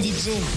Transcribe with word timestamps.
d'Etienne 0.00 0.42
DJ. 0.42 0.47